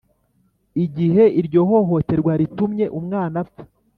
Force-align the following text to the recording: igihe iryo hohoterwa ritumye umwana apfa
igihe 0.83 1.23
iryo 1.39 1.61
hohoterwa 1.69 2.31
ritumye 2.39 2.85
umwana 2.99 3.35
apfa 3.43 3.63